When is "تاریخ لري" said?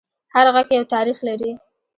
0.93-1.51